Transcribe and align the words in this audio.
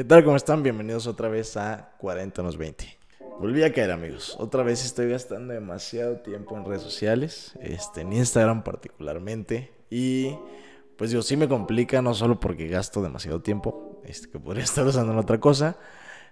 ¿Qué 0.00 0.04
tal? 0.04 0.24
¿Cómo 0.24 0.36
están? 0.36 0.62
Bienvenidos 0.62 1.06
otra 1.06 1.28
vez 1.28 1.58
a 1.58 1.92
40 1.98 2.42
20. 2.42 2.98
Volví 3.38 3.62
a 3.64 3.70
caer, 3.70 3.90
amigos. 3.90 4.34
Otra 4.38 4.62
vez 4.62 4.82
estoy 4.82 5.10
gastando 5.10 5.52
demasiado 5.52 6.20
tiempo 6.20 6.56
en 6.56 6.64
redes 6.64 6.80
sociales, 6.80 7.52
este, 7.60 8.00
en 8.00 8.14
Instagram 8.14 8.64
particularmente. 8.64 9.70
Y 9.90 10.34
pues 10.96 11.10
digo, 11.10 11.20
sí 11.20 11.36
me 11.36 11.48
complica, 11.48 12.00
no 12.00 12.14
solo 12.14 12.40
porque 12.40 12.66
gasto 12.66 13.02
demasiado 13.02 13.42
tiempo, 13.42 14.00
este, 14.06 14.30
que 14.30 14.38
podría 14.38 14.64
estar 14.64 14.86
usando 14.86 15.12
en 15.12 15.18
otra 15.18 15.38
cosa, 15.38 15.76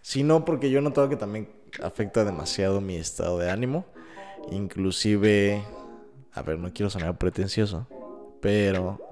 sino 0.00 0.46
porque 0.46 0.70
yo 0.70 0.78
he 0.78 0.82
notado 0.82 1.10
que 1.10 1.16
también 1.16 1.50
afecta 1.82 2.24
demasiado 2.24 2.80
mi 2.80 2.96
estado 2.96 3.38
de 3.38 3.50
ánimo. 3.50 3.84
Inclusive, 4.50 5.62
a 6.32 6.40
ver, 6.40 6.58
no 6.58 6.72
quiero 6.72 6.88
sonar 6.88 7.18
pretencioso, 7.18 7.86
pero 8.40 9.07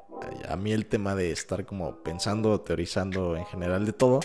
a 0.48 0.56
mí 0.56 0.72
el 0.72 0.86
tema 0.86 1.14
de 1.14 1.30
estar 1.30 1.64
como 1.66 2.02
pensando, 2.02 2.60
teorizando 2.60 3.36
en 3.36 3.44
general 3.46 3.84
de 3.86 3.92
todo, 3.92 4.20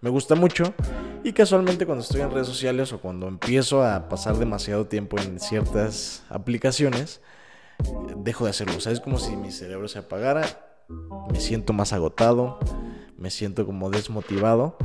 me 0.00 0.10
gusta 0.10 0.34
mucho. 0.34 0.74
Y 1.24 1.32
casualmente 1.32 1.84
cuando 1.86 2.02
estoy 2.02 2.22
en 2.22 2.30
redes 2.30 2.46
sociales 2.46 2.92
o 2.92 3.00
cuando 3.00 3.28
empiezo 3.28 3.84
a 3.84 4.08
pasar 4.08 4.36
demasiado 4.36 4.86
tiempo 4.86 5.18
en 5.18 5.38
ciertas 5.38 6.24
aplicaciones, 6.30 7.20
dejo 8.16 8.44
de 8.44 8.50
hacerlo. 8.50 8.74
O 8.74 8.88
es 8.88 9.00
como 9.00 9.18
si 9.18 9.36
mi 9.36 9.50
cerebro 9.50 9.88
se 9.88 9.98
apagara, 9.98 10.42
me 11.30 11.40
siento 11.40 11.72
más 11.72 11.92
agotado, 11.92 12.58
me 13.16 13.30
siento 13.30 13.66
como 13.66 13.90
desmotivado. 13.90 14.76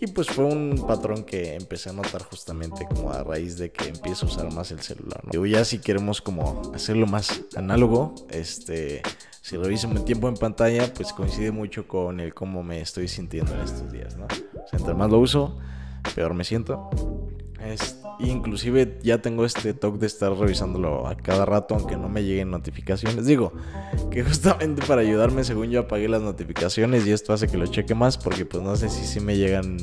Y 0.00 0.06
pues 0.06 0.28
fue 0.28 0.46
un 0.46 0.84
patrón 0.86 1.24
que 1.24 1.54
empecé 1.54 1.90
a 1.90 1.92
notar 1.92 2.22
justamente 2.22 2.86
como 2.86 3.12
a 3.12 3.22
raíz 3.22 3.58
de 3.58 3.70
que 3.70 3.88
empiezo 3.88 4.24
a 4.24 4.28
usar 4.30 4.52
más 4.52 4.70
el 4.70 4.80
celular. 4.80 5.20
¿no? 5.24 5.30
Digo, 5.30 5.44
ya 5.44 5.62
si 5.64 5.78
queremos 5.78 6.22
como 6.22 6.62
hacerlo 6.74 7.06
más 7.06 7.42
análogo, 7.54 8.14
este, 8.30 9.02
si 9.42 9.58
reviso 9.58 9.88
mi 9.88 10.00
tiempo 10.00 10.28
en 10.28 10.34
pantalla, 10.34 10.92
pues 10.94 11.12
coincide 11.12 11.50
mucho 11.50 11.86
con 11.86 12.18
el 12.18 12.32
cómo 12.32 12.62
me 12.62 12.80
estoy 12.80 13.08
sintiendo 13.08 13.54
en 13.54 13.60
estos 13.60 13.92
días, 13.92 14.16
¿no? 14.16 14.24
O 14.24 14.68
sea, 14.68 14.78
entre 14.78 14.94
más 14.94 15.10
lo 15.10 15.18
uso, 15.18 15.58
peor 16.14 16.32
me 16.32 16.44
siento. 16.44 16.88
Inclusive 18.22 18.98
ya 19.02 19.22
tengo 19.22 19.44
este 19.44 19.72
toque 19.74 19.98
de 19.98 20.06
estar 20.06 20.32
revisándolo 20.32 21.06
a 21.06 21.16
cada 21.16 21.46
rato, 21.46 21.74
aunque 21.74 21.96
no 21.96 22.08
me 22.08 22.22
lleguen 22.22 22.50
notificaciones. 22.50 23.26
Digo, 23.26 23.52
que 24.10 24.22
justamente 24.22 24.82
para 24.86 25.00
ayudarme, 25.00 25.44
según 25.44 25.70
yo 25.70 25.80
apagué 25.80 26.08
las 26.08 26.22
notificaciones 26.22 27.06
y 27.06 27.12
esto 27.12 27.32
hace 27.32 27.48
que 27.48 27.56
lo 27.56 27.66
cheque 27.66 27.94
más, 27.94 28.18
porque 28.18 28.44
pues 28.44 28.62
no 28.62 28.76
sé 28.76 28.88
si 28.88 29.06
sí 29.06 29.20
me 29.20 29.36
llegan 29.36 29.78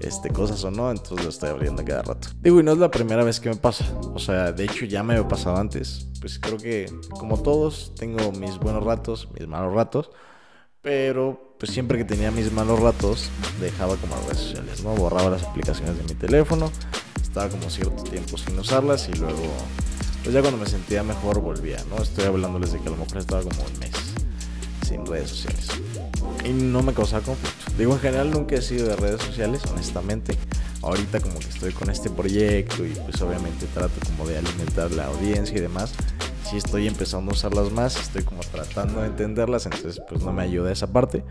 este, 0.00 0.30
cosas 0.30 0.62
o 0.64 0.70
no, 0.70 0.90
entonces 0.90 1.24
lo 1.24 1.30
estoy 1.30 1.50
abriendo 1.50 1.84
cada 1.84 2.02
rato. 2.02 2.28
Digo, 2.40 2.60
y 2.60 2.62
no 2.62 2.72
es 2.72 2.78
la 2.78 2.90
primera 2.90 3.24
vez 3.24 3.40
que 3.40 3.48
me 3.48 3.56
pasa, 3.56 3.84
o 4.12 4.18
sea, 4.18 4.52
de 4.52 4.64
hecho 4.64 4.84
ya 4.84 5.02
me 5.02 5.14
había 5.14 5.28
pasado 5.28 5.56
antes. 5.56 6.08
Pues 6.20 6.38
creo 6.38 6.58
que, 6.58 6.92
como 7.18 7.42
todos, 7.42 7.94
tengo 7.94 8.32
mis 8.32 8.58
buenos 8.58 8.84
ratos, 8.84 9.28
mis 9.38 9.48
malos 9.48 9.72
ratos, 9.74 10.10
pero 10.82 11.54
pues 11.58 11.72
siempre 11.72 11.98
que 11.98 12.04
tenía 12.04 12.30
mis 12.30 12.52
malos 12.52 12.80
ratos, 12.80 13.30
dejaba 13.60 13.96
como 13.96 14.14
redes 14.22 14.38
sociales, 14.38 14.84
¿no? 14.84 14.94
Borraba 14.94 15.30
las 15.30 15.42
aplicaciones 15.44 15.96
de 15.96 16.04
mi 16.04 16.14
teléfono, 16.18 16.70
estaba 17.36 17.50
como 17.50 17.68
cierto 17.68 18.02
tiempo 18.02 18.38
sin 18.38 18.58
usarlas 18.58 19.10
y 19.10 19.12
luego, 19.12 19.42
pues 20.22 20.32
ya 20.32 20.40
cuando 20.40 20.56
me 20.56 20.64
sentía 20.64 21.02
mejor 21.02 21.42
volvía, 21.42 21.76
¿no? 21.90 22.02
Estoy 22.02 22.24
hablándoles 22.24 22.72
de 22.72 22.80
que 22.80 22.88
a 22.88 22.92
lo 22.92 22.96
mejor 22.96 23.18
estaba 23.18 23.42
como 23.42 23.62
un 23.62 23.78
mes 23.78 23.90
sin 24.88 25.04
redes 25.04 25.28
sociales. 25.28 25.68
Y 26.46 26.54
no 26.54 26.82
me 26.82 26.94
causaba 26.94 27.22
conflicto. 27.22 27.72
Digo, 27.76 27.92
en 27.92 28.00
general 28.00 28.30
nunca 28.30 28.54
he 28.54 28.62
sido 28.62 28.88
de 28.88 28.96
redes 28.96 29.20
sociales, 29.20 29.60
honestamente. 29.70 30.34
Ahorita 30.80 31.20
como 31.20 31.38
que 31.38 31.48
estoy 31.48 31.72
con 31.72 31.90
este 31.90 32.08
proyecto 32.08 32.86
y 32.86 32.94
pues 33.04 33.20
obviamente 33.20 33.66
trato 33.74 34.00
como 34.06 34.26
de 34.26 34.38
alimentar 34.38 34.90
la 34.92 35.04
audiencia 35.04 35.58
y 35.58 35.60
demás. 35.60 35.92
Si 36.48 36.56
estoy 36.56 36.86
empezando 36.86 37.32
a 37.32 37.34
usarlas 37.34 37.70
más, 37.70 38.00
estoy 38.00 38.22
como 38.22 38.40
tratando 38.40 39.02
de 39.02 39.08
entenderlas, 39.08 39.66
entonces 39.66 40.00
pues 40.08 40.22
no 40.22 40.32
me 40.32 40.42
ayuda 40.42 40.72
esa 40.72 40.90
parte. 40.90 41.22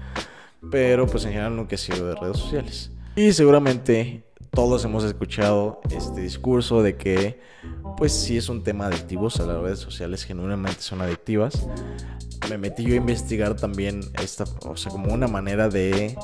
Pero 0.69 1.07
pues 1.07 1.25
en 1.25 1.31
general 1.31 1.55
nunca 1.55 1.73
he 1.73 1.79
sido 1.79 2.07
de 2.09 2.13
redes 2.13 2.37
sociales. 2.37 2.91
Y 3.15 3.31
seguramente 3.31 4.24
todos 4.51 4.85
hemos 4.85 5.03
escuchado 5.03 5.81
este 5.89 6.21
discurso 6.21 6.81
de 6.81 6.95
que 6.95 7.39
pues 7.97 8.11
sí 8.11 8.37
es 8.37 8.49
un 8.49 8.63
tema 8.63 8.87
adictivo, 8.87 9.25
o 9.25 9.29
sea, 9.29 9.45
las 9.45 9.61
redes 9.61 9.79
sociales 9.79 10.23
genuinamente 10.23 10.81
son 10.81 11.01
adictivas 11.01 11.67
me 12.49 12.57
metí 12.57 12.83
yo 12.83 12.93
a 12.93 12.97
investigar 12.97 13.55
también 13.55 14.01
esta, 14.21 14.45
o 14.65 14.77
sea, 14.77 14.91
como 14.91 15.13
una 15.13 15.27
manera 15.27 15.69
de, 15.69 16.15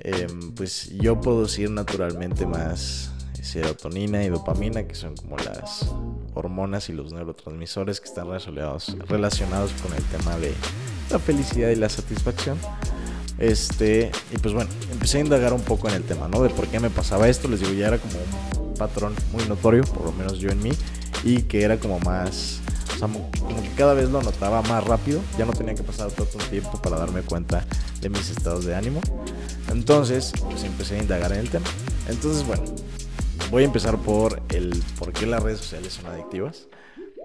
em, 0.00 0.52
pues 0.54 0.90
yo 0.90 1.20
producir 1.20 1.70
naturalmente 1.70 2.46
más 2.46 3.12
serotonina 3.40 4.24
y 4.24 4.28
dopamina, 4.28 4.86
que 4.86 4.94
son 4.94 5.16
como 5.16 5.36
las 5.38 5.90
hormonas 6.34 6.88
y 6.88 6.92
los 6.92 7.12
neurotransmisores 7.12 8.00
que 8.00 8.08
están 8.08 8.26
relacionados, 8.26 8.96
relacionados 9.08 9.72
con 9.82 9.92
el 9.94 10.02
tema 10.04 10.36
de 10.38 10.52
la 11.10 11.18
felicidad 11.18 11.70
y 11.70 11.76
la 11.76 11.88
satisfacción. 11.88 12.58
Este, 13.40 14.12
y 14.30 14.38
pues 14.38 14.54
bueno, 14.54 14.70
empecé 14.92 15.18
a 15.18 15.20
indagar 15.22 15.52
un 15.52 15.62
poco 15.62 15.88
en 15.88 15.94
el 15.94 16.04
tema, 16.04 16.28
¿no? 16.28 16.42
De 16.42 16.50
por 16.50 16.68
qué 16.68 16.78
me 16.78 16.90
pasaba 16.90 17.28
esto. 17.28 17.48
Les 17.48 17.60
digo, 17.60 17.72
ya 17.72 17.88
era 17.88 17.98
como 17.98 18.14
un 18.62 18.74
patrón 18.74 19.14
muy 19.32 19.44
notorio, 19.46 19.82
por 19.82 20.04
lo 20.04 20.12
menos 20.12 20.38
yo 20.38 20.50
en 20.50 20.62
mí, 20.62 20.70
y 21.24 21.42
que 21.42 21.62
era 21.62 21.78
como 21.78 21.98
más 21.98 22.60
como 23.00 23.30
que 23.62 23.70
cada 23.76 23.94
vez 23.94 24.10
lo 24.10 24.22
notaba 24.22 24.62
más 24.62 24.84
rápido, 24.84 25.22
ya 25.38 25.46
no 25.46 25.52
tenía 25.52 25.74
que 25.74 25.82
pasar 25.82 26.10
tanto 26.10 26.38
tiempo 26.50 26.80
para 26.82 26.98
darme 26.98 27.22
cuenta 27.22 27.64
de 28.00 28.08
mis 28.10 28.28
estados 28.28 28.64
de 28.66 28.74
ánimo. 28.74 29.00
Entonces, 29.70 30.32
pues 30.50 30.64
empecé 30.64 30.96
a 30.96 30.98
indagar 30.98 31.32
en 31.32 31.38
el 31.38 31.50
tema. 31.50 31.66
Entonces, 32.08 32.46
bueno, 32.46 32.64
voy 33.50 33.62
a 33.62 33.66
empezar 33.66 33.96
por 33.98 34.42
el 34.50 34.82
por 34.98 35.12
qué 35.12 35.26
las 35.26 35.42
redes 35.42 35.60
sociales 35.60 35.94
son 35.94 36.06
adictivas. 36.06 36.68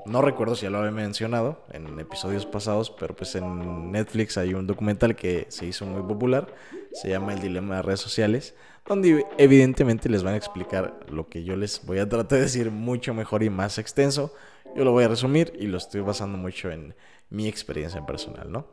No 0.05 0.21
recuerdo 0.21 0.55
si 0.55 0.63
ya 0.63 0.69
lo 0.69 0.79
había 0.79 0.91
mencionado 0.91 1.63
en 1.71 1.99
episodios 1.99 2.45
pasados, 2.45 2.91
pero 2.91 3.15
pues 3.15 3.35
en 3.35 3.91
Netflix 3.91 4.37
hay 4.37 4.53
un 4.53 4.67
documental 4.67 5.15
que 5.15 5.47
se 5.49 5.65
hizo 5.65 5.85
muy 5.85 6.03
popular, 6.03 6.53
se 6.93 7.09
llama 7.09 7.33
El 7.33 7.41
Dilema 7.41 7.77
de 7.77 7.81
redes 7.81 8.01
sociales, 8.01 8.55
donde 8.85 9.25
evidentemente 9.37 10.09
les 10.09 10.21
van 10.21 10.35
a 10.35 10.37
explicar 10.37 10.99
lo 11.09 11.27
que 11.27 11.43
yo 11.43 11.55
les 11.55 11.83
voy 11.85 11.99
a 11.99 12.07
tratar 12.07 12.37
de 12.37 12.43
decir 12.43 12.69
mucho 12.69 13.13
mejor 13.13 13.41
y 13.41 13.49
más 13.49 13.79
extenso, 13.79 14.31
yo 14.75 14.83
lo 14.83 14.91
voy 14.91 15.05
a 15.05 15.07
resumir 15.07 15.53
y 15.59 15.67
lo 15.67 15.77
estoy 15.77 16.01
basando 16.01 16.37
mucho 16.37 16.69
en 16.69 16.93
mi 17.29 17.47
experiencia 17.47 18.05
personal, 18.05 18.51
¿no? 18.51 18.67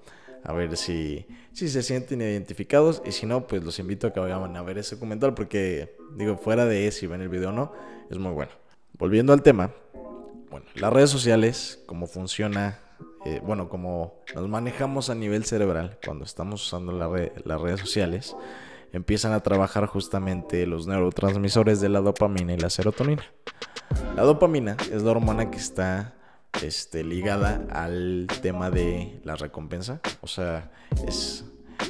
A 0.45 0.53
ver 0.53 0.77
si, 0.77 1.27
si 1.53 1.69
se 1.69 1.83
sienten 1.83 2.21
identificados 2.21 3.01
y 3.07 3.13
si 3.13 3.27
no, 3.27 3.47
pues 3.47 3.63
los 3.63 3.79
invito 3.79 4.09
a 4.09 4.13
que 4.13 4.21
vayan 4.21 4.57
a 4.57 4.63
ver 4.63 4.79
ese 4.79 4.99
comentario 4.99 5.35
porque, 5.35 5.97
digo, 6.17 6.37
fuera 6.37 6.67
de 6.67 6.91
si 6.91 7.07
ven 7.07 7.23
el 7.23 7.29
video 7.29 7.51
o 7.51 7.53
no, 7.53 7.73
es 8.11 8.19
muy 8.19 8.33
bueno. 8.33 8.51
Volviendo 8.99 9.33
al 9.33 9.43
tema, 9.43 9.73
bueno, 10.53 10.67
las 10.75 10.93
redes 10.93 11.09
sociales, 11.09 11.83
cómo 11.87 12.07
funciona, 12.07 12.79
eh, 13.25 13.41
bueno, 13.43 13.71
cómo 13.71 14.23
nos 14.35 14.49
manejamos 14.51 15.09
a 15.09 15.15
nivel 15.15 15.47
cerebral 15.47 15.99
cuando 16.05 16.27
estamos 16.27 16.63
usando 16.67 16.93
las 16.93 17.61
redes 17.61 17.81
sociales, 17.81 18.37
empiezan 18.93 19.33
a 19.33 19.41
trabajar 19.41 19.87
justamente 19.87 20.67
los 20.67 20.87
neurotransmisores 20.87 21.81
de 21.81 21.89
la 21.89 22.03
dopamina 22.03 22.53
y 22.53 22.59
la 22.59 22.69
serotonina. 22.69 23.25
La 24.15 24.25
dopamina 24.25 24.77
es 24.93 25.03
la 25.03 25.13
hormona 25.13 25.51
que 25.51 25.57
está 25.57 26.13
este, 26.63 27.03
ligada 27.03 27.67
al 27.71 28.27
tema 28.43 28.71
de 28.71 29.23
la 29.25 29.37
recompensa. 29.37 30.03
O 30.21 30.27
sea, 30.27 30.71
es 31.09 31.47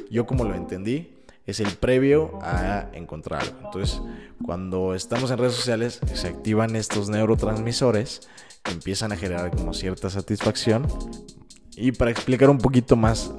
yo 0.09 0.25
como 0.25 0.44
lo 0.44 0.55
entendí, 0.55 1.17
es 1.47 1.59
el 1.59 1.73
previo 1.73 2.39
a 2.43 2.91
encontrar 2.93 3.43
algo. 3.43 3.59
Entonces, 3.65 4.00
cuando 4.44 4.94
estamos 4.94 5.33
en 5.33 5.39
redes 5.39 5.55
sociales, 5.55 6.00
se 6.15 6.29
activan 6.29 6.77
estos 6.77 7.09
neurotransmisores 7.09 8.29
empiezan 8.71 9.12
a 9.12 9.17
generar 9.17 9.50
como 9.50 9.75
cierta 9.75 10.11
satisfacción. 10.11 10.87
Y 11.75 11.93
para 11.93 12.11
explicar 12.11 12.50
un 12.50 12.59
poquito 12.59 12.97
más 12.97 13.33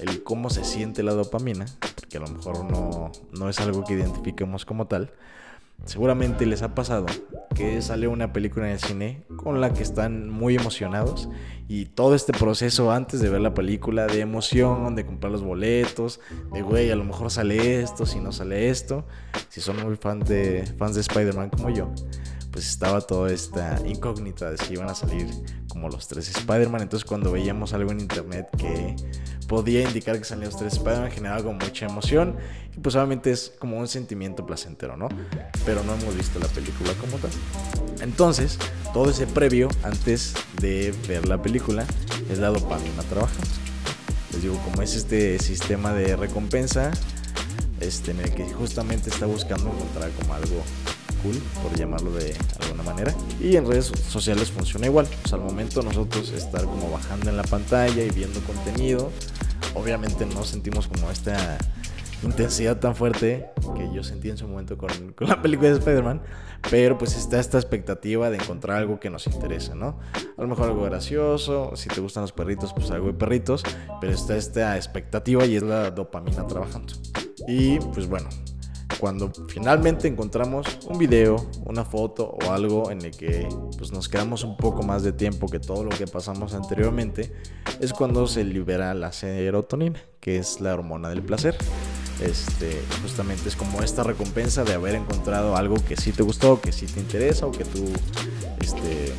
el 0.00 0.22
cómo 0.22 0.50
se 0.50 0.64
siente 0.64 1.02
la 1.02 1.12
dopamina, 1.12 1.66
porque 1.96 2.18
a 2.18 2.20
lo 2.20 2.28
mejor 2.28 2.64
no, 2.70 3.10
no 3.32 3.48
es 3.48 3.58
algo 3.60 3.84
que 3.84 3.94
identifiquemos 3.94 4.64
como 4.64 4.86
tal, 4.86 5.12
Seguramente 5.84 6.44
les 6.44 6.62
ha 6.62 6.74
pasado 6.74 7.06
que 7.54 7.80
sale 7.82 8.08
una 8.08 8.32
película 8.32 8.66
en 8.66 8.72
el 8.72 8.78
cine 8.78 9.22
con 9.36 9.60
la 9.60 9.72
que 9.72 9.82
están 9.82 10.28
muy 10.28 10.56
emocionados 10.56 11.28
y 11.68 11.86
todo 11.86 12.14
este 12.14 12.32
proceso 12.32 12.90
antes 12.90 13.20
de 13.20 13.28
ver 13.30 13.40
la 13.40 13.54
película 13.54 14.06
de 14.06 14.20
emoción, 14.20 14.96
de 14.96 15.06
comprar 15.06 15.30
los 15.30 15.42
boletos, 15.42 16.20
de 16.52 16.62
güey, 16.62 16.90
a 16.90 16.96
lo 16.96 17.04
mejor 17.04 17.30
sale 17.30 17.80
esto, 17.80 18.06
si 18.06 18.18
no 18.18 18.32
sale 18.32 18.68
esto, 18.70 19.06
si 19.48 19.60
son 19.60 19.82
muy 19.82 19.96
fans 19.96 20.28
de, 20.28 20.64
fans 20.78 20.94
de 20.94 21.00
Spider-Man 21.02 21.50
como 21.50 21.70
yo, 21.70 21.90
pues 22.58 22.70
estaba 22.70 23.00
toda 23.00 23.30
esta 23.30 23.80
incógnita 23.86 24.50
de 24.50 24.58
si 24.58 24.72
iban 24.72 24.90
a 24.90 24.94
salir 24.96 25.28
como 25.68 25.88
los 25.88 26.08
tres 26.08 26.28
Spider-Man. 26.28 26.82
Entonces 26.82 27.08
cuando 27.08 27.30
veíamos 27.30 27.72
algo 27.72 27.92
en 27.92 28.00
internet 28.00 28.48
que 28.58 28.96
podía 29.46 29.82
indicar 29.82 30.18
que 30.18 30.24
salían 30.24 30.46
los 30.46 30.58
tres 30.58 30.72
Spider-Man, 30.72 31.12
generaba 31.12 31.44
como 31.44 31.60
mucha 31.60 31.86
emoción. 31.86 32.34
Y 32.76 32.80
pues 32.80 32.96
obviamente 32.96 33.30
es 33.30 33.52
como 33.60 33.78
un 33.78 33.86
sentimiento 33.86 34.44
placentero, 34.44 34.96
¿no? 34.96 35.08
Pero 35.64 35.84
no 35.84 35.94
hemos 35.94 36.16
visto 36.16 36.40
la 36.40 36.48
película 36.48 36.92
como 36.94 37.16
tal. 37.18 37.30
Entonces, 38.00 38.58
todo 38.92 39.08
ese 39.08 39.28
previo 39.28 39.68
antes 39.84 40.34
de 40.60 40.92
ver 41.06 41.28
la 41.28 41.40
película 41.40 41.86
es 42.28 42.40
la 42.40 42.48
dopamina 42.48 43.04
trabajando. 43.04 43.46
Les 44.32 44.42
digo, 44.42 44.58
como 44.64 44.82
es 44.82 44.96
este 44.96 45.38
sistema 45.38 45.92
de 45.92 46.16
recompensa, 46.16 46.90
este, 47.78 48.10
en 48.10 48.18
el 48.18 48.34
que 48.34 48.52
justamente 48.52 49.10
está 49.10 49.26
buscando 49.26 49.70
encontrar 49.70 50.10
como 50.10 50.34
algo 50.34 50.64
cool, 51.22 51.36
por 51.62 51.76
llamarlo 51.78 52.12
de 52.12 52.34
alguna 52.60 52.82
manera. 52.82 53.14
Y 53.40 53.56
en 53.56 53.66
redes 53.66 53.92
sociales 54.08 54.50
funciona 54.50 54.86
igual. 54.86 55.06
Sea, 55.24 55.38
al 55.38 55.44
momento 55.44 55.82
nosotros 55.82 56.30
estar 56.30 56.64
como 56.64 56.90
bajando 56.90 57.30
en 57.30 57.36
la 57.36 57.44
pantalla 57.44 58.02
y 58.02 58.10
viendo 58.10 58.40
contenido, 58.40 59.10
obviamente 59.74 60.26
no 60.26 60.44
sentimos 60.44 60.88
como 60.88 61.10
esta 61.10 61.58
intensidad 62.22 62.78
tan 62.78 62.96
fuerte 62.96 63.46
que 63.76 63.94
yo 63.94 64.02
sentí 64.02 64.30
en 64.30 64.36
su 64.36 64.48
momento 64.48 64.76
con, 64.76 65.12
con 65.12 65.28
la 65.28 65.40
película 65.40 65.70
de 65.70 65.78
Spider-Man, 65.78 66.20
pero 66.70 66.98
pues 66.98 67.16
está 67.16 67.38
esta 67.38 67.58
expectativa 67.58 68.30
de 68.30 68.36
encontrar 68.36 68.76
algo 68.76 68.98
que 68.98 69.10
nos 69.10 69.26
interesa, 69.26 69.74
¿no? 69.74 69.98
A 70.36 70.42
lo 70.42 70.48
mejor 70.48 70.66
algo 70.66 70.82
gracioso, 70.84 71.72
si 71.76 71.88
te 71.88 72.00
gustan 72.00 72.22
los 72.22 72.32
perritos, 72.32 72.72
pues 72.72 72.90
algo 72.90 73.06
de 73.06 73.14
perritos, 73.14 73.62
pero 74.00 74.12
está 74.12 74.36
esta 74.36 74.76
expectativa 74.76 75.46
y 75.46 75.56
es 75.56 75.62
la 75.62 75.90
dopamina 75.90 76.46
trabajando. 76.46 76.94
Y 77.46 77.78
pues 77.78 78.08
bueno, 78.08 78.28
cuando 79.00 79.30
finalmente 79.48 80.08
encontramos 80.08 80.78
un 80.88 80.98
video, 80.98 81.36
una 81.66 81.84
foto 81.84 82.36
o 82.42 82.50
algo 82.50 82.90
en 82.90 83.02
el 83.02 83.16
que 83.16 83.48
pues, 83.76 83.92
nos 83.92 84.08
quedamos 84.08 84.44
un 84.44 84.56
poco 84.56 84.82
más 84.82 85.02
de 85.02 85.12
tiempo 85.12 85.46
que 85.46 85.60
todo 85.60 85.84
lo 85.84 85.90
que 85.90 86.06
pasamos 86.06 86.54
anteriormente, 86.54 87.32
es 87.80 87.92
cuando 87.92 88.26
se 88.26 88.44
libera 88.44 88.94
la 88.94 89.12
serotonina, 89.12 90.00
que 90.20 90.38
es 90.38 90.60
la 90.60 90.74
hormona 90.74 91.10
del 91.10 91.22
placer. 91.22 91.56
Este, 92.20 92.82
justamente 93.02 93.48
es 93.48 93.54
como 93.54 93.80
esta 93.80 94.02
recompensa 94.02 94.64
de 94.64 94.74
haber 94.74 94.96
encontrado 94.96 95.56
algo 95.56 95.76
que 95.76 95.96
sí 95.96 96.10
te 96.10 96.24
gustó, 96.24 96.60
que 96.60 96.72
sí 96.72 96.86
te 96.86 96.98
interesa 96.98 97.46
o 97.46 97.52
que 97.52 97.64
tú, 97.64 97.84
este, 98.60 99.12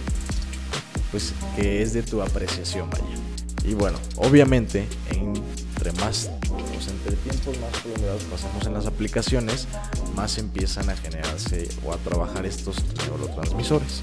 pues 1.12 1.34
que 1.56 1.82
es 1.82 1.94
de 1.94 2.04
tu 2.04 2.22
apreciación, 2.22 2.90
vaya. 2.90 3.06
Y 3.64 3.74
bueno, 3.74 3.98
obviamente, 4.18 4.88
entre 5.90 6.06
más 6.06 6.30
entre 6.88 7.16
tiempos 7.18 7.60
más 7.60 7.82
prolongados 7.82 8.24
pasamos 8.26 8.66
en 8.68 8.74
las 8.74 8.86
aplicaciones, 8.86 9.68
más 10.16 10.38
empiezan 10.38 10.90
a 10.90 10.96
generarse 10.96 11.68
o 11.86 11.94
a 11.94 11.98
trabajar 11.98 12.46
estos 12.46 12.78
neurotransmisores. 13.08 14.02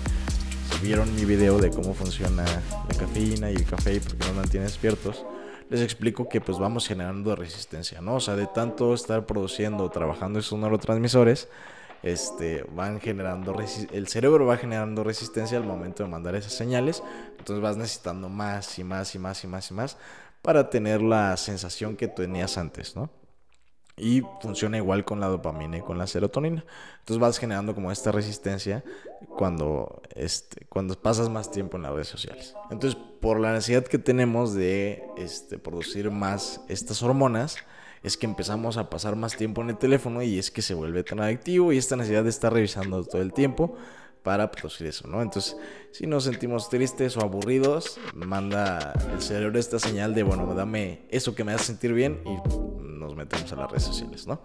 Si 0.72 0.86
vieron 0.86 1.14
mi 1.14 1.24
video 1.24 1.58
de 1.58 1.70
cómo 1.70 1.94
funciona 1.94 2.44
la 2.44 2.98
cafeína 2.98 3.50
y 3.50 3.54
el 3.54 3.64
café 3.64 3.94
y 3.94 4.00
por 4.00 4.16
qué 4.16 4.26
nos 4.26 4.36
mantiene 4.36 4.66
despiertos, 4.66 5.24
les 5.70 5.80
explico 5.80 6.28
que 6.28 6.40
pues 6.40 6.58
vamos 6.58 6.86
generando 6.86 7.34
resistencia, 7.36 8.00
¿no? 8.00 8.16
O 8.16 8.20
sea, 8.20 8.36
de 8.36 8.46
tanto 8.46 8.92
estar 8.92 9.26
produciendo 9.26 9.84
o 9.84 9.90
trabajando 9.90 10.38
esos 10.38 10.58
neurotransmisores, 10.58 11.48
este, 12.02 12.64
van 12.74 13.00
generando, 13.00 13.56
el 13.92 14.08
cerebro 14.08 14.46
va 14.46 14.56
generando 14.56 15.02
resistencia 15.02 15.56
al 15.56 15.64
momento 15.64 16.02
de 16.02 16.08
mandar 16.08 16.34
esas 16.34 16.52
señales, 16.52 17.02
entonces 17.38 17.62
vas 17.62 17.76
necesitando 17.76 18.28
más 18.28 18.78
y 18.78 18.84
más 18.84 19.14
y 19.14 19.18
más 19.18 19.42
y 19.42 19.46
más 19.46 19.70
y 19.70 19.74
más 19.74 19.96
para 20.46 20.70
tener 20.70 21.02
la 21.02 21.36
sensación 21.36 21.96
que 21.96 22.06
tenías 22.06 22.56
antes, 22.56 22.94
¿no? 22.94 23.10
Y 23.96 24.22
funciona 24.40 24.76
igual 24.76 25.04
con 25.04 25.18
la 25.18 25.26
dopamina 25.26 25.78
y 25.78 25.80
con 25.80 25.98
la 25.98 26.06
serotonina. 26.06 26.64
Entonces 27.00 27.18
vas 27.18 27.38
generando 27.38 27.74
como 27.74 27.90
esta 27.90 28.12
resistencia 28.12 28.84
cuando, 29.36 30.02
este, 30.14 30.66
cuando 30.66 30.94
pasas 30.94 31.28
más 31.30 31.50
tiempo 31.50 31.76
en 31.76 31.82
las 31.82 31.92
redes 31.92 32.08
sociales. 32.08 32.54
Entonces, 32.70 32.96
por 33.20 33.40
la 33.40 33.52
necesidad 33.52 33.84
que 33.84 33.98
tenemos 33.98 34.54
de 34.54 35.02
este, 35.16 35.58
producir 35.58 36.12
más 36.12 36.60
estas 36.68 37.02
hormonas, 37.02 37.56
es 38.04 38.16
que 38.16 38.26
empezamos 38.26 38.76
a 38.76 38.88
pasar 38.88 39.16
más 39.16 39.36
tiempo 39.36 39.62
en 39.62 39.70
el 39.70 39.78
teléfono 39.78 40.22
y 40.22 40.38
es 40.38 40.52
que 40.52 40.62
se 40.62 40.74
vuelve 40.74 41.02
tan 41.02 41.18
adictivo 41.18 41.72
y 41.72 41.78
esta 41.78 41.96
necesidad 41.96 42.22
de 42.22 42.30
estar 42.30 42.52
revisando 42.52 43.02
todo 43.02 43.20
el 43.20 43.32
tiempo 43.32 43.76
para 44.26 44.50
producir 44.50 44.88
eso, 44.88 45.06
¿no? 45.06 45.22
Entonces, 45.22 45.56
si 45.92 46.04
nos 46.04 46.24
sentimos 46.24 46.68
tristes 46.68 47.16
o 47.16 47.20
aburridos, 47.20 47.96
manda 48.12 48.92
el 49.12 49.22
cerebro 49.22 49.56
esta 49.56 49.78
señal 49.78 50.16
de, 50.16 50.24
bueno, 50.24 50.52
dame 50.52 51.06
eso 51.10 51.36
que 51.36 51.44
me 51.44 51.52
hace 51.52 51.66
sentir 51.66 51.92
bien 51.92 52.20
y 52.26 52.36
nos 52.82 53.14
metemos 53.14 53.52
a 53.52 53.54
las 53.54 53.70
redes 53.70 53.84
sociales, 53.84 54.26
¿no? 54.26 54.40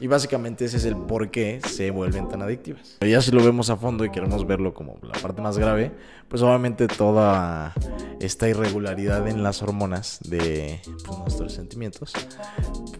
Y 0.00 0.06
básicamente 0.08 0.64
ese 0.64 0.76
es 0.76 0.84
el 0.84 0.96
por 0.96 1.30
qué 1.30 1.60
se 1.66 1.90
vuelven 1.90 2.28
tan 2.28 2.42
adictivas. 2.42 2.96
Pero 2.98 3.10
ya 3.10 3.22
si 3.22 3.30
lo 3.30 3.42
vemos 3.42 3.70
a 3.70 3.76
fondo 3.76 4.04
y 4.04 4.10
queremos 4.10 4.46
verlo 4.46 4.74
como 4.74 4.98
la 5.02 5.12
parte 5.14 5.40
más 5.40 5.58
grave, 5.58 5.92
pues 6.28 6.42
obviamente 6.42 6.86
toda 6.88 7.72
esta 8.20 8.48
irregularidad 8.48 9.26
en 9.28 9.42
las 9.42 9.62
hormonas 9.62 10.18
de 10.24 10.80
pues, 10.84 11.18
nuestros 11.18 11.52
sentimientos 11.52 12.12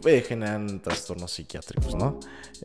puede 0.00 0.22
generar 0.22 0.60
trastornos 0.82 1.32
psiquiátricos, 1.32 1.94
¿no? 1.96 2.20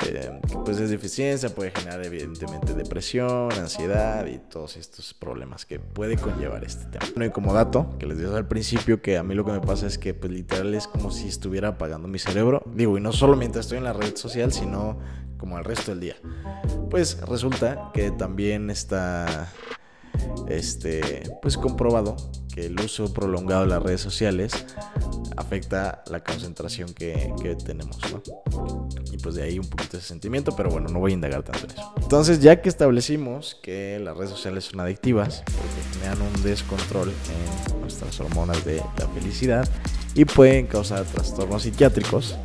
Eh, 0.06 0.40
pues 0.64 0.78
es 0.80 0.90
deficiencia, 0.90 1.50
puede 1.50 1.72
generar 1.72 2.06
evidentemente 2.06 2.74
depresión, 2.74 3.52
ansiedad 3.54 4.28
y 4.28 4.38
todos 4.38 4.78
estos 4.78 5.14
problemas 5.14 5.66
que 5.66 5.80
puede 5.80 6.18
conllevar 6.18 6.64
este 6.64 6.86
tema. 6.86 7.06
Bueno, 7.16 7.26
y 7.26 7.32
como 7.32 7.54
dato, 7.54 7.96
que 8.00 8.06
les 8.06 8.20
dije 8.20 8.36
al 8.36 8.48
principio, 8.48 9.02
que 9.02 9.18
a 9.18 9.24
mí 9.24 9.34
lo 9.34 9.44
que 9.44 9.52
me 9.52 9.62
pasa 9.62 9.88
es 9.88 9.98
que 9.98 10.14
pues 10.14 10.32
literal 10.32 10.74
es 10.76 10.88
como 10.88 11.12
si 11.12 11.28
estuviera 11.28 11.70
apagando 11.70 12.08
mi 12.08 12.20
cerebro. 12.20 12.62
Digo, 12.74 12.98
y 12.98 13.02
no 13.02 13.12
solo 13.12 13.36
mientras 13.36 13.66
estoy 13.66 13.80
en 13.80 13.86
la 13.86 13.94
red 14.12 14.18
social, 14.18 14.52
sino 14.52 15.00
como 15.38 15.58
el 15.58 15.66
resto 15.66 15.92
del 15.92 16.02
día. 16.02 16.16
Pues 16.90 17.20
resulta 17.22 17.92
que 17.94 18.12
también 18.12 18.70
está 18.70 19.50
este, 20.48 21.24
pues 21.42 21.58
comprobado 21.58 22.16
que 22.54 22.66
el 22.66 22.80
uso 22.80 23.14
prolongado 23.14 23.62
de 23.62 23.68
las 23.68 23.82
redes 23.82 24.02
sociales 24.02 24.54
afecta 25.38 26.04
la 26.08 26.22
concentración 26.24 26.94
que, 26.94 27.34
tenemos, 27.64 27.98
¿no? 28.12 28.22
Y 29.12 29.18
pues 29.18 29.36
de 29.36 29.44
ahí 29.44 29.58
un 29.58 29.68
poquito 29.68 29.98
ese 29.98 30.08
sentimiento, 30.08 30.56
pero 30.56 30.70
bueno, 30.70 30.90
no 30.90 31.00
voy 31.00 31.12
a 31.12 31.14
indagar 31.16 31.44
tanto 31.44 31.66
en 31.66 31.72
eso. 31.72 31.94
Entonces, 32.02 32.42
ya 32.42 32.62
que 32.62 32.70
establecimos 32.70 33.58
que 33.64 34.00
las 34.00 34.18
redes 34.18 34.32
sociales 34.32 34.66
son 34.66 34.82
adictivas, 34.82 35.44
porque 35.46 36.00
generan 36.00 36.22
un 36.22 36.44
descontrol 36.44 37.10
en 37.10 37.82
nuestras 37.82 38.20
hormonas 38.20 38.64
de 38.66 38.78
la 39.00 39.08
felicidad 39.08 39.68
y 40.14 40.26
pueden 40.26 40.68
causar 40.68 41.06
trastornos 41.06 41.64
psiquiátricos 41.64 42.36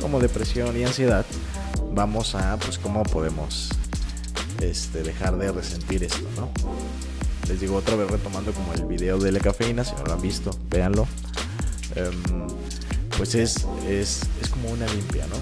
como 0.00 0.20
depresión 0.20 0.76
y 0.76 0.84
ansiedad, 0.84 1.24
vamos 1.92 2.34
a, 2.34 2.56
pues, 2.58 2.78
cómo 2.78 3.02
podemos 3.02 3.70
este, 4.60 5.02
dejar 5.02 5.36
de 5.38 5.52
resentir 5.52 6.04
esto, 6.04 6.26
¿no? 6.36 6.50
Les 7.48 7.60
digo 7.60 7.76
otra 7.76 7.96
vez 7.96 8.10
retomando 8.10 8.52
como 8.52 8.72
el 8.74 8.84
video 8.84 9.18
de 9.18 9.32
la 9.32 9.40
cafeína, 9.40 9.84
si 9.84 9.94
no 9.94 10.04
lo 10.04 10.12
han 10.12 10.20
visto, 10.20 10.50
véanlo. 10.70 11.06
Em, 11.94 12.46
pues 13.16 13.34
es, 13.34 13.66
es, 13.88 14.22
es 14.42 14.48
como 14.50 14.70
una 14.70 14.86
limpia, 14.86 15.26
¿no? 15.26 15.36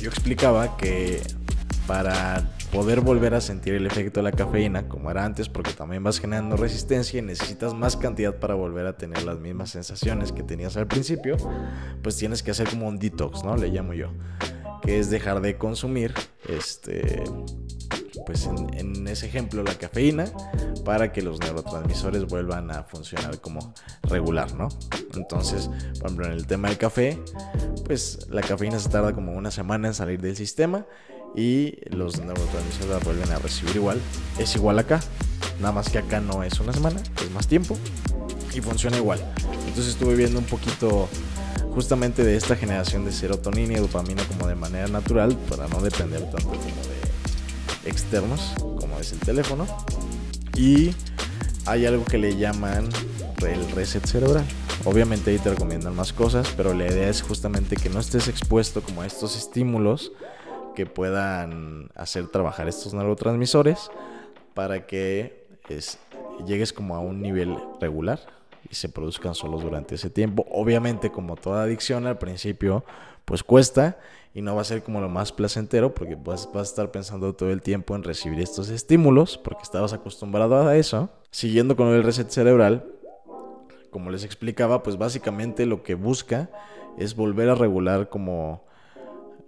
Yo 0.00 0.10
explicaba 0.10 0.76
que 0.76 1.22
para 1.86 2.53
poder 2.74 3.00
volver 3.00 3.34
a 3.34 3.40
sentir 3.40 3.74
el 3.74 3.86
efecto 3.86 4.18
de 4.18 4.24
la 4.24 4.32
cafeína 4.32 4.88
como 4.88 5.08
era 5.08 5.24
antes, 5.24 5.48
porque 5.48 5.72
también 5.72 6.02
vas 6.02 6.18
generando 6.18 6.56
resistencia 6.56 7.20
y 7.20 7.22
necesitas 7.22 7.72
más 7.72 7.96
cantidad 7.96 8.34
para 8.34 8.54
volver 8.54 8.86
a 8.86 8.96
tener 8.96 9.22
las 9.22 9.38
mismas 9.38 9.70
sensaciones 9.70 10.32
que 10.32 10.42
tenías 10.42 10.76
al 10.76 10.88
principio, 10.88 11.36
pues 12.02 12.16
tienes 12.16 12.42
que 12.42 12.50
hacer 12.50 12.68
como 12.68 12.88
un 12.88 12.98
detox, 12.98 13.44
¿no? 13.44 13.56
Le 13.56 13.68
llamo 13.68 13.94
yo, 13.94 14.08
que 14.82 14.98
es 14.98 15.08
dejar 15.08 15.40
de 15.40 15.56
consumir, 15.56 16.14
este, 16.48 17.22
pues 18.26 18.46
en, 18.46 18.74
en 18.74 19.06
ese 19.06 19.26
ejemplo 19.26 19.62
la 19.62 19.74
cafeína, 19.76 20.24
para 20.84 21.12
que 21.12 21.22
los 21.22 21.38
neurotransmisores 21.38 22.26
vuelvan 22.26 22.72
a 22.72 22.82
funcionar 22.82 23.40
como 23.40 23.72
regular, 24.02 24.52
¿no? 24.56 24.68
Entonces, 25.14 25.70
por 26.00 26.06
ejemplo, 26.06 26.26
en 26.26 26.32
el 26.32 26.48
tema 26.48 26.68
del 26.68 26.78
café, 26.78 27.22
pues 27.86 28.26
la 28.30 28.40
cafeína 28.40 28.80
se 28.80 28.88
tarda 28.88 29.12
como 29.12 29.32
una 29.32 29.52
semana 29.52 29.86
en 29.86 29.94
salir 29.94 30.20
del 30.20 30.34
sistema 30.34 30.86
y 31.36 31.78
los 31.90 32.18
neurotransmisores 32.20 32.88
la 32.88 32.98
vuelven 32.98 33.30
a 33.32 33.38
recibir 33.38 33.76
igual. 33.76 34.00
Es 34.38 34.54
igual 34.56 34.78
acá, 34.78 35.00
nada 35.60 35.72
más 35.72 35.88
que 35.88 35.98
acá 35.98 36.20
no 36.20 36.42
es 36.42 36.60
una 36.60 36.72
semana, 36.72 37.00
es 37.22 37.30
más 37.30 37.46
tiempo 37.46 37.76
y 38.54 38.60
funciona 38.60 38.96
igual. 38.96 39.20
Entonces 39.66 39.88
estuve 39.88 40.14
viendo 40.14 40.38
un 40.38 40.44
poquito 40.44 41.08
justamente 41.74 42.22
de 42.22 42.36
esta 42.36 42.54
generación 42.54 43.04
de 43.04 43.12
serotonina 43.12 43.74
y 43.74 43.76
dopamina 43.76 44.22
como 44.24 44.46
de 44.46 44.54
manera 44.54 44.86
natural 44.86 45.36
para 45.48 45.66
no 45.66 45.80
depender 45.80 46.22
tanto 46.30 46.48
como 46.48 46.60
de 46.60 47.90
externos 47.90 48.54
como 48.78 48.98
es 49.00 49.12
el 49.12 49.18
teléfono. 49.18 49.66
Y 50.56 50.94
hay 51.66 51.86
algo 51.86 52.04
que 52.04 52.18
le 52.18 52.36
llaman 52.36 52.88
el 53.46 53.70
reset 53.72 54.06
cerebral. 54.06 54.44
Obviamente 54.84 55.30
ahí 55.30 55.38
te 55.38 55.50
recomiendan 55.50 55.96
más 55.96 56.12
cosas, 56.12 56.48
pero 56.56 56.74
la 56.74 56.86
idea 56.86 57.08
es 57.08 57.22
justamente 57.22 57.76
que 57.76 57.88
no 57.88 58.00
estés 58.00 58.28
expuesto 58.28 58.82
como 58.82 59.02
a 59.02 59.06
estos 59.06 59.36
estímulos 59.36 60.12
que 60.74 60.86
puedan 60.86 61.90
hacer 61.94 62.28
trabajar 62.28 62.68
estos 62.68 62.94
neurotransmisores 62.94 63.90
para 64.54 64.86
que 64.86 65.46
llegues 66.46 66.72
como 66.72 66.94
a 66.94 67.00
un 67.00 67.22
nivel 67.22 67.56
regular 67.80 68.20
y 68.68 68.74
se 68.74 68.88
produzcan 68.88 69.34
solos 69.34 69.62
durante 69.62 69.94
ese 69.94 70.10
tiempo. 70.10 70.46
Obviamente, 70.50 71.10
como 71.10 71.36
toda 71.36 71.62
adicción 71.62 72.06
al 72.06 72.18
principio, 72.18 72.84
pues 73.24 73.42
cuesta 73.42 73.98
y 74.34 74.42
no 74.42 74.54
va 74.54 74.62
a 74.62 74.64
ser 74.64 74.82
como 74.82 75.00
lo 75.00 75.08
más 75.08 75.32
placentero 75.32 75.94
porque 75.94 76.16
vas, 76.16 76.48
vas 76.52 76.68
a 76.68 76.70
estar 76.70 76.90
pensando 76.90 77.34
todo 77.34 77.50
el 77.50 77.62
tiempo 77.62 77.94
en 77.94 78.02
recibir 78.02 78.40
estos 78.40 78.68
estímulos 78.68 79.38
porque 79.38 79.62
estabas 79.62 79.92
acostumbrado 79.92 80.66
a 80.66 80.76
eso. 80.76 81.10
Siguiendo 81.30 81.76
con 81.76 81.88
el 81.88 82.02
reset 82.02 82.28
cerebral, 82.30 82.84
como 83.90 84.10
les 84.10 84.24
explicaba, 84.24 84.82
pues 84.82 84.98
básicamente 84.98 85.66
lo 85.66 85.82
que 85.82 85.94
busca 85.94 86.50
es 86.98 87.14
volver 87.14 87.48
a 87.48 87.54
regular 87.54 88.08
como 88.08 88.64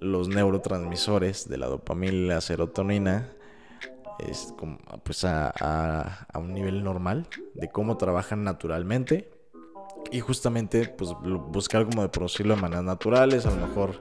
los 0.00 0.28
neurotransmisores 0.28 1.48
de 1.48 1.58
la 1.58 1.66
dopamina 1.66 2.12
y 2.12 2.26
la 2.26 2.40
serotonina 2.40 3.30
es 4.18 4.54
como, 4.58 4.78
pues 5.02 5.24
a, 5.24 6.26
un 6.34 6.52
nivel 6.52 6.82
normal 6.82 7.26
de 7.54 7.68
cómo 7.68 7.96
trabajan 7.96 8.44
naturalmente. 8.44 9.30
Y 10.12 10.20
justamente 10.20 10.88
pues 10.88 11.10
buscar 11.20 11.84
como 11.84 12.02
de 12.02 12.08
producirlo 12.08 12.54
de 12.54 12.62
maneras 12.62 12.84
naturales 12.84 13.44
a 13.44 13.50
lo 13.50 13.66
mejor 13.66 14.00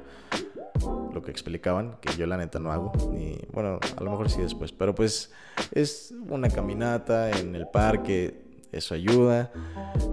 lo 1.14 1.24
que 1.24 1.32
explicaban 1.32 1.98
que 2.00 2.16
yo 2.16 2.28
la 2.28 2.38
neta 2.38 2.60
no 2.60 2.72
hago 2.72 2.92
ni 3.12 3.40
bueno 3.52 3.80
a 3.98 4.04
lo 4.04 4.12
mejor 4.12 4.30
sí 4.30 4.42
después 4.42 4.72
pero 4.72 4.94
pues 4.94 5.32
es 5.72 6.14
una 6.30 6.50
caminata 6.50 7.32
en 7.32 7.56
el 7.56 7.68
parque 7.68 8.45
eso 8.76 8.94
ayuda. 8.94 9.52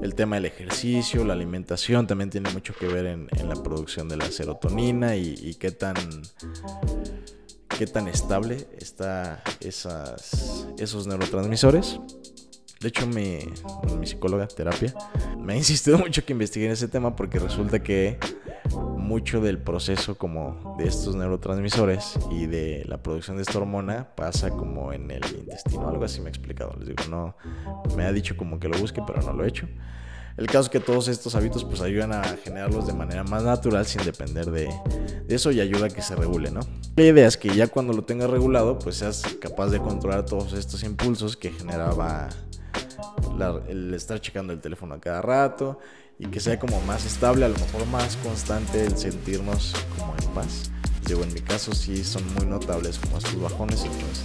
El 0.03 0.15
tema 0.15 0.37
del 0.37 0.47
ejercicio, 0.47 1.25
la 1.25 1.35
alimentación 1.35 2.07
también 2.07 2.31
tiene 2.31 2.51
mucho 2.51 2.75
que 2.75 2.87
ver 2.87 3.07
en, 3.07 3.29
la 3.49 3.63
producción 3.63 4.09
de 4.09 4.17
la 4.17 4.31
serotonina 4.31 5.17
y, 5.17 5.55
qué 5.55 5.71
tan 5.71 5.95
qué 7.69 7.87
tan 7.87 8.07
estable 8.07 8.69
está 8.79 9.43
esos 9.61 11.07
neurotransmisores. 11.07 11.99
De 12.81 12.89
hecho, 12.89 13.07
mi, 13.07 13.39
mi 13.99 14.07
psicóloga 14.07 14.47
terapia 14.49 14.95
me 15.45 15.55
ha 15.55 15.57
insistido 15.57 15.99
mucho 15.99 16.25
que 16.25 16.33
investigue 16.33 16.67
en 16.67 16.73
ese 16.73 16.89
tema 16.89 17.17
porque 17.17 17.39
resulta 17.39 17.83
que 17.83 18.19
mucho 18.97 19.41
del 19.41 19.59
proceso 19.59 20.17
como 20.17 20.77
de 20.79 20.87
estos 20.87 21.17
neurotransmisores 21.17 22.19
y 22.31 22.47
de 22.47 22.85
la 22.87 23.03
producción 23.03 23.37
de 23.37 23.43
esta 23.43 23.59
hormona 23.59 24.15
pasa 24.15 24.51
como 24.51 24.93
en 24.93 25.11
el 25.11 25.23
intestino, 25.37 25.89
algo 25.89 26.05
así 26.05 26.21
me 26.21 26.29
ha 26.29 26.31
explicado. 26.31 26.75
Les 26.79 26.89
digo, 26.89 27.05
no, 27.11 27.37
me 27.97 28.05
ha 28.05 28.13
dicho 28.13 28.37
como 28.37 28.59
que 28.59 28.69
lo 28.69 28.79
busque, 28.79 29.03
pero 29.07 29.21
no 29.23 29.33
lo 29.33 29.45
he 29.45 29.49
hecho. 29.49 29.69
El 30.37 30.47
caso 30.47 30.61
es 30.61 30.69
que 30.71 30.81
todos 30.81 31.09
estos 31.09 31.35
hábitos 31.35 31.65
pues 31.65 31.83
ayudan 31.83 32.13
a 32.13 32.23
generarlos 32.43 32.87
de 32.87 32.95
manera 32.95 33.23
más 33.23 33.43
natural 33.43 33.85
sin 33.85 34.03
depender 34.05 34.51
de, 34.51 34.71
eso 35.29 35.51
y 35.51 35.61
ayuda 35.61 35.87
a 35.87 35.91
que 35.91 36.01
se 36.01 36.17
regule, 36.17 36.51
¿no? 36.51 36.61
La 36.97 37.05
idea 37.05 37.27
es 37.27 37.37
que 37.37 37.55
ya 37.55 37.67
cuando 37.67 37.93
lo 37.93 38.05
tengas 38.05 38.31
regulado 38.31 38.79
pues 38.79 38.97
seas 38.97 39.23
capaz 39.41 39.69
de 39.69 39.79
controlar 39.79 40.25
todos 40.25 40.55
estos 40.55 40.85
impulsos 40.85 41.37
que 41.37 41.51
generaba 41.51 42.31
el 43.69 43.95
estar 43.95 44.21
checando 44.21 44.53
el 44.53 44.61
teléfono 44.61 44.95
a 44.95 45.01
cada 45.01 45.23
rato 45.23 45.79
y 46.19 46.27
que 46.27 46.41
sea 46.41 46.59
como 46.59 46.81
más 46.83 47.05
estable, 47.05 47.45
a 47.45 47.49
lo 47.49 47.57
mejor 47.57 47.87
más 47.87 48.17
constante 48.17 48.85
el 48.85 48.97
sentirnos 48.97 49.75
como 49.97 50.15
en 50.21 50.29
paz. 50.35 50.71
Digo, 51.07 51.25
en 51.25 51.35
mi 51.35 51.41
caso 51.41 51.73
sí 51.75 52.05
son 52.05 52.23
muy 52.35 52.47
notables 52.47 52.99
como 52.99 53.19
estos 53.19 53.41
bajones, 53.41 53.85
entonces 53.85 54.25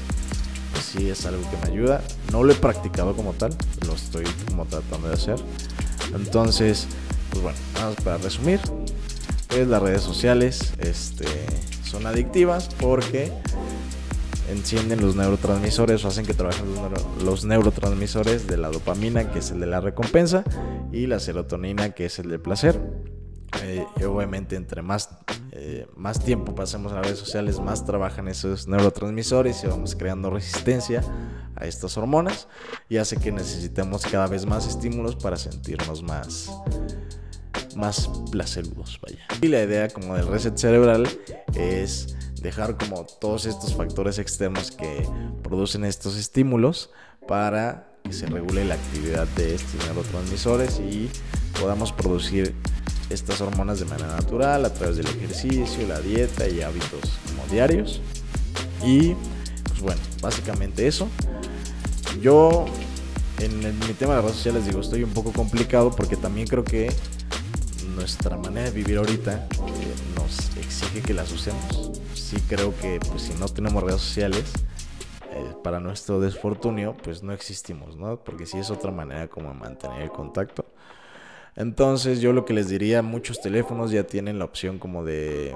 pues 0.71 0.83
sí 0.83 1.09
es 1.09 1.25
algo 1.25 1.41
que 1.49 1.57
me 1.65 1.73
ayuda. 1.73 2.01
No 2.31 2.43
lo 2.43 2.53
he 2.53 2.55
practicado 2.55 3.15
como 3.15 3.33
tal, 3.33 3.55
lo 3.85 3.93
estoy 3.93 4.25
como 4.47 4.65
tratando 4.65 5.07
de 5.07 5.15
hacer. 5.15 5.39
Entonces, 6.13 6.87
pues 7.31 7.41
bueno, 7.43 7.57
vamos 7.73 7.95
para 8.03 8.17
resumir. 8.17 8.59
Pues 9.47 9.67
las 9.67 9.81
redes 9.81 10.01
sociales 10.01 10.73
este, 10.79 11.25
son 11.83 12.05
adictivas 12.05 12.69
porque 12.79 13.31
encienden 14.49 15.01
los 15.01 15.15
neurotransmisores 15.15 16.03
o 16.03 16.07
hacen 16.07 16.25
que 16.25 16.33
trabajen 16.33 16.65
los, 17.23 17.45
neurotransmisores 17.45 18.47
de 18.47 18.57
la 18.57 18.69
dopamina, 18.69 19.31
que 19.31 19.39
es 19.39 19.51
el 19.51 19.59
de 19.59 19.67
la 19.67 19.81
recompensa, 19.81 20.43
y 20.91 21.07
la 21.07 21.19
serotonina, 21.19 21.91
que 21.91 22.05
es 22.05 22.19
el 22.19 22.29
del 22.29 22.39
placer. 22.39 22.79
Eh, 23.63 23.85
obviamente 24.05 24.55
entre 24.55 24.81
más, 24.81 25.09
eh, 25.51 25.87
más 25.95 26.23
tiempo 26.23 26.53
pasemos 26.53 26.91
en 26.91 26.97
las 26.97 27.05
redes 27.05 27.19
sociales, 27.19 27.59
más 27.59 27.85
trabajan 27.85 28.27
esos 28.27 28.67
neurotransmisores 28.67 29.63
y 29.63 29.67
vamos 29.67 29.95
creando 29.95 30.29
resistencia 30.29 31.01
a 31.55 31.65
estas 31.65 31.97
hormonas 31.97 32.47
y 32.89 32.97
hace 32.97 33.17
que 33.17 33.31
necesitemos 33.31 34.05
cada 34.05 34.27
vez 34.27 34.45
más 34.45 34.67
estímulos 34.67 35.15
para 35.15 35.37
sentirnos 35.37 36.03
más, 36.03 36.51
más 37.77 38.09
placerudos, 38.31 38.99
vaya. 39.01 39.25
Y 39.41 39.47
la 39.47 39.63
idea 39.63 39.87
como 39.89 40.15
del 40.15 40.27
reset 40.27 40.57
cerebral 40.57 41.07
es 41.55 42.15
dejar 42.41 42.77
como 42.77 43.05
todos 43.05 43.45
estos 43.45 43.75
factores 43.75 44.19
externos 44.19 44.71
que 44.71 45.07
producen 45.43 45.85
estos 45.85 46.17
estímulos 46.17 46.89
para 47.27 47.87
que 48.03 48.13
se 48.13 48.25
regule 48.25 48.65
la 48.65 48.75
actividad 48.75 49.27
de 49.35 49.55
estos 49.55 49.85
neurotransmisores 49.85 50.79
y 50.79 51.09
podamos 51.59 51.91
producir 51.91 52.55
estas 53.09 53.41
hormonas 53.41 53.79
de 53.79 53.85
manera 53.85 54.07
natural 54.07 54.65
a 54.65 54.73
través 54.73 54.97
del 54.97 55.07
ejercicio, 55.07 55.87
la 55.87 55.99
dieta 55.99 56.47
y 56.47 56.61
hábitos 56.61 57.19
como 57.27 57.45
diarios. 57.51 58.01
Y 58.83 59.13
pues 59.63 59.81
bueno, 59.81 60.01
básicamente 60.21 60.87
eso. 60.87 61.07
Yo 62.21 62.65
en, 63.39 63.79
mi 63.79 63.93
tema 63.93 64.15
de 64.15 64.21
redes 64.21 64.37
sociales 64.37 64.65
digo, 64.65 64.81
estoy 64.81 65.03
un 65.03 65.11
poco 65.11 65.31
complicado 65.31 65.91
porque 65.91 66.15
también 66.15 66.47
creo 66.47 66.63
que 66.63 66.91
nuestra 67.95 68.37
manera 68.37 68.69
de 68.69 68.71
vivir 68.71 68.97
ahorita 68.97 69.47
nos 70.15 70.55
exige 70.57 71.01
que 71.01 71.13
las 71.13 71.31
usemos 71.31 71.97
sí 72.27 72.41
creo 72.49 72.75
que 72.77 72.99
pues, 73.09 73.21
si 73.21 73.33
no 73.35 73.47
tenemos 73.47 73.81
redes 73.81 74.01
sociales, 74.01 74.43
eh, 75.31 75.53
para 75.63 75.79
nuestro 75.79 76.19
desfortunio, 76.19 76.93
pues 77.01 77.23
no 77.23 77.31
existimos, 77.31 77.95
¿no? 77.95 78.19
Porque 78.21 78.45
sí 78.45 78.57
es 78.57 78.69
otra 78.69 78.91
manera 78.91 79.29
como 79.29 79.53
mantener 79.53 80.01
el 80.01 80.11
contacto. 80.11 80.65
Entonces 81.55 82.19
yo 82.19 82.33
lo 82.33 82.43
que 82.43 82.53
les 82.53 82.67
diría, 82.67 83.01
muchos 83.01 83.39
teléfonos 83.39 83.91
ya 83.91 84.03
tienen 84.03 84.39
la 84.39 84.45
opción 84.45 84.77
como 84.77 85.05
de 85.05 85.55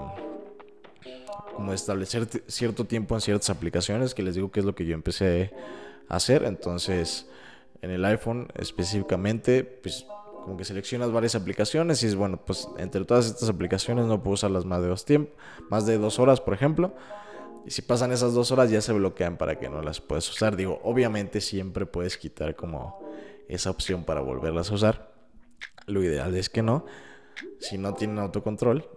como 1.56 1.72
de 1.72 1.76
establecer 1.76 2.28
cierto 2.48 2.86
tiempo 2.86 3.16
en 3.16 3.22
ciertas 3.22 3.50
aplicaciones, 3.50 4.14
que 4.14 4.24
les 4.24 4.36
digo 4.36 4.50
que 4.50 4.62
es 4.62 4.66
lo 4.66 4.74
que 4.74 4.86
yo 4.86 4.96
empecé 4.96 5.52
a 6.08 6.16
hacer. 6.16 6.44
Entonces, 6.46 7.28
en 7.82 7.92
el 7.92 8.06
iPhone 8.06 8.48
específicamente, 8.56 9.66
pues 9.66 10.06
como 10.44 10.58
que 10.58 10.66
seleccionas 10.66 11.12
varias 11.12 11.36
aplicaciones 11.36 12.04
y 12.04 12.08
es 12.08 12.16
bueno, 12.16 12.38
pues 12.44 12.68
entre 12.78 13.06
todas 13.06 13.28
estas 13.28 13.50
aplicaciones 13.50 14.06
no 14.06 14.22
puedo 14.22 14.34
usarlas 14.34 14.66
más 14.66 14.82
de 14.82 14.88
dos 14.88 15.06
tiempos, 15.06 15.34
más 15.70 15.86
de 15.86 15.98
dos 15.98 16.20
horas, 16.20 16.42
por 16.42 16.54
ejemplo. 16.54 16.94
Y 17.66 17.72
si 17.72 17.84
pasan 17.84 18.12
esas 18.12 18.34
dos 18.34 18.52
horas 18.52 18.72
ya 18.72 18.82
se 18.82 18.92
bloquean 18.92 19.38
para 19.38 19.60
que 19.60 19.70
no 19.70 19.82
las 19.82 20.02
puedas 20.02 20.28
usar. 20.30 20.56
Digo, 20.56 20.80
obviamente 20.84 21.42
siempre 21.42 21.86
puedes 21.86 22.18
quitar 22.18 22.56
como 22.56 23.00
esa 23.48 23.70
opción 23.70 24.04
para 24.04 24.22
volverlas 24.22 24.72
a 24.72 24.74
usar. 24.74 25.12
Lo 25.86 26.04
ideal 26.04 26.36
es 26.36 26.50
que 26.50 26.64
no. 26.64 26.86
Si 27.60 27.78
no 27.78 27.94
tienen 27.94 28.20
autocontrol, 28.20 28.88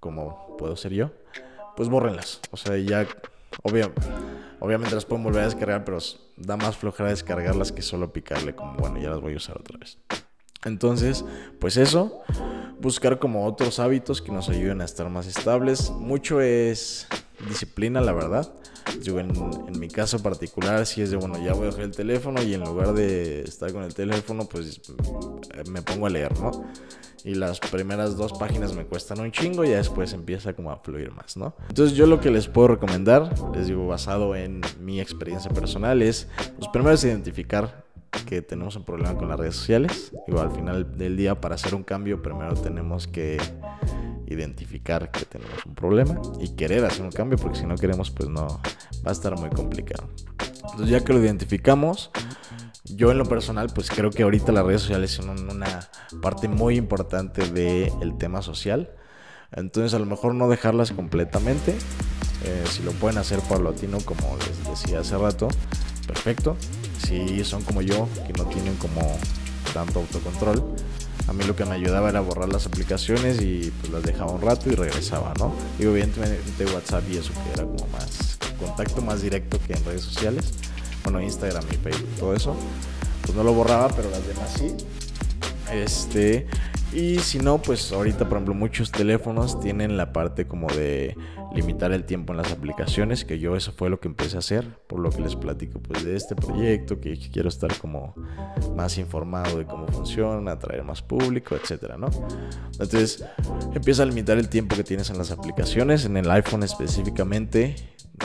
como 0.00 0.56
puedo 0.56 0.76
ser 0.76 0.92
yo, 0.92 1.10
pues 1.76 1.88
bórrenlas. 1.88 2.40
O 2.50 2.56
sea, 2.56 2.76
ya, 2.78 3.06
obviamente 3.62 4.94
las 4.94 5.04
pueden 5.04 5.24
volver 5.24 5.42
a 5.42 5.46
descargar, 5.46 5.84
pero 5.84 5.98
da 6.36 6.56
más 6.56 6.76
flojera 6.76 7.10
descargarlas 7.10 7.72
que 7.72 7.82
solo 7.82 8.12
picarle 8.12 8.54
como, 8.54 8.74
bueno, 8.74 8.98
ya 8.98 9.10
las 9.10 9.20
voy 9.20 9.34
a 9.34 9.36
usar 9.36 9.58
otra 9.58 9.78
vez. 9.78 9.98
Entonces, 10.64 11.24
pues 11.60 11.76
eso, 11.76 12.22
buscar 12.80 13.18
como 13.18 13.46
otros 13.46 13.78
hábitos 13.78 14.22
que 14.22 14.32
nos 14.32 14.48
ayuden 14.48 14.80
a 14.80 14.84
estar 14.84 15.08
más 15.08 15.26
estables. 15.26 15.90
Mucho 15.90 16.40
es 16.40 17.06
disciplina, 17.46 18.00
la 18.00 18.12
verdad. 18.12 18.52
Yo 19.02 19.20
en, 19.20 19.32
mi 19.78 19.88
caso 19.88 20.22
particular, 20.22 20.86
si 20.86 21.02
es 21.02 21.10
de, 21.10 21.16
bueno, 21.16 21.38
ya 21.38 21.52
voy 21.52 21.64
a 21.64 21.70
dejar 21.70 21.82
el 21.82 21.90
teléfono 21.92 22.42
y 22.42 22.54
en 22.54 22.64
lugar 22.64 22.94
de 22.94 23.42
estar 23.42 23.72
con 23.72 23.82
el 23.84 23.94
teléfono, 23.94 24.46
pues 24.46 24.80
me 25.70 25.82
pongo 25.82 26.06
a 26.06 26.10
leer, 26.10 26.38
¿no? 26.40 26.50
Y 27.24 27.34
las 27.34 27.60
primeras 27.60 28.16
dos 28.16 28.32
páginas 28.32 28.74
me 28.74 28.86
cuestan 28.86 29.20
un 29.20 29.30
chingo 29.30 29.64
y 29.64 29.70
ya 29.70 29.76
después 29.76 30.12
empieza 30.12 30.54
como 30.54 30.70
a 30.70 30.78
fluir 30.78 31.12
más, 31.12 31.36
¿no? 31.36 31.54
Entonces 31.68 31.96
yo 31.96 32.06
lo 32.06 32.20
que 32.20 32.30
les 32.30 32.48
puedo 32.48 32.68
recomendar, 32.68 33.34
les 33.54 33.66
digo, 33.66 33.86
basado 33.86 34.34
en 34.34 34.62
mi 34.80 35.00
experiencia 35.00 35.50
personal, 35.50 36.00
es, 36.00 36.28
pues 36.56 36.68
primero 36.72 36.94
es 36.94 37.04
identificar 37.04 37.87
que 38.28 38.42
tenemos 38.42 38.76
un 38.76 38.84
problema 38.84 39.16
con 39.16 39.30
las 39.30 39.40
redes 39.40 39.56
sociales. 39.56 40.12
Digo, 40.26 40.42
al 40.42 40.50
final 40.50 40.98
del 40.98 41.16
día, 41.16 41.40
para 41.40 41.54
hacer 41.54 41.74
un 41.74 41.82
cambio, 41.82 42.20
primero 42.20 42.52
tenemos 42.52 43.06
que 43.06 43.38
identificar 44.26 45.10
que 45.10 45.24
tenemos 45.24 45.64
un 45.64 45.74
problema 45.74 46.20
y 46.38 46.54
querer 46.54 46.84
hacer 46.84 47.06
un 47.06 47.10
cambio, 47.10 47.38
porque 47.38 47.60
si 47.60 47.64
no 47.64 47.74
queremos, 47.76 48.10
pues 48.10 48.28
no, 48.28 48.46
va 48.46 49.08
a 49.08 49.12
estar 49.12 49.34
muy 49.38 49.48
complicado. 49.48 50.10
Entonces, 50.38 50.90
ya 50.90 51.02
que 51.02 51.14
lo 51.14 51.20
identificamos, 51.20 52.10
yo 52.84 53.10
en 53.10 53.16
lo 53.16 53.24
personal, 53.24 53.70
pues 53.74 53.88
creo 53.88 54.10
que 54.10 54.24
ahorita 54.24 54.52
las 54.52 54.66
redes 54.66 54.82
sociales 54.82 55.10
son 55.10 55.30
una 55.30 55.88
parte 56.20 56.48
muy 56.48 56.76
importante 56.76 57.50
del 57.50 58.18
tema 58.18 58.42
social. 58.42 58.90
Entonces, 59.52 59.94
a 59.94 59.98
lo 59.98 60.04
mejor 60.04 60.34
no 60.34 60.50
dejarlas 60.50 60.92
completamente. 60.92 61.74
Eh, 62.44 62.64
si 62.68 62.82
lo 62.82 62.92
pueden 62.92 63.16
hacer 63.16 63.40
por 63.40 63.62
latino, 63.62 63.96
como 64.04 64.36
les 64.36 64.68
decía 64.68 65.00
hace 65.00 65.16
rato, 65.16 65.48
perfecto 66.06 66.58
si 67.04 67.44
son 67.44 67.62
como 67.62 67.82
yo, 67.82 68.08
que 68.26 68.32
no 68.32 68.44
tienen 68.44 68.74
como 68.76 69.18
tanto 69.72 70.00
autocontrol, 70.00 70.76
a 71.26 71.32
mí 71.32 71.44
lo 71.44 71.54
que 71.54 71.64
me 71.64 71.74
ayudaba 71.74 72.08
era 72.08 72.20
borrar 72.20 72.48
las 72.48 72.66
aplicaciones 72.66 73.40
y 73.42 73.70
pues 73.80 73.92
las 73.92 74.02
dejaba 74.02 74.32
un 74.32 74.40
rato 74.40 74.70
y 74.70 74.74
regresaba, 74.74 75.34
¿no? 75.38 75.54
Y 75.78 75.84
evidentemente 75.84 76.64
WhatsApp 76.66 77.04
y 77.10 77.18
eso 77.18 77.32
que 77.32 77.52
era 77.52 77.64
como 77.64 77.86
más 77.88 78.38
contacto 78.58 79.00
más 79.02 79.22
directo 79.22 79.58
que 79.66 79.74
en 79.74 79.84
redes 79.84 80.02
sociales, 80.02 80.52
bueno, 81.04 81.20
Instagram 81.20 81.64
y 81.70 81.76
Facebook, 81.76 82.08
todo 82.18 82.34
eso, 82.34 82.56
pues 83.22 83.36
no 83.36 83.44
lo 83.44 83.52
borraba, 83.52 83.88
pero 83.88 84.10
las 84.10 84.26
demás 84.26 84.50
sí. 84.58 84.74
Este, 85.72 86.46
y 86.92 87.18
si 87.18 87.38
no, 87.38 87.58
pues 87.58 87.92
ahorita, 87.92 88.28
por 88.28 88.38
ejemplo, 88.38 88.54
muchos 88.54 88.90
teléfonos 88.90 89.60
tienen 89.60 89.96
la 89.96 90.12
parte 90.12 90.46
como 90.46 90.68
de 90.68 91.16
limitar 91.54 91.92
el 91.92 92.04
tiempo 92.04 92.32
en 92.32 92.38
las 92.38 92.52
aplicaciones, 92.52 93.24
que 93.24 93.38
yo 93.38 93.56
eso 93.56 93.72
fue 93.72 93.90
lo 93.90 94.00
que 94.00 94.08
empecé 94.08 94.36
a 94.36 94.38
hacer, 94.40 94.66
por 94.86 95.00
lo 95.00 95.10
que 95.10 95.20
les 95.20 95.36
platico 95.36 95.80
pues 95.80 96.04
de 96.04 96.16
este 96.16 96.34
proyecto, 96.34 97.00
que 97.00 97.18
quiero 97.32 97.48
estar 97.48 97.76
como 97.78 98.14
más 98.76 98.98
informado 98.98 99.58
de 99.58 99.66
cómo 99.66 99.86
funciona, 99.88 100.52
atraer 100.52 100.84
más 100.84 101.02
público, 101.02 101.56
etcétera, 101.56 101.96
¿no? 101.96 102.08
Entonces, 102.72 103.24
empieza 103.74 104.02
a 104.02 104.06
limitar 104.06 104.38
el 104.38 104.48
tiempo 104.48 104.76
que 104.76 104.84
tienes 104.84 105.10
en 105.10 105.18
las 105.18 105.30
aplicaciones, 105.30 106.04
en 106.04 106.16
el 106.16 106.30
iPhone 106.30 106.62
específicamente, 106.62 107.76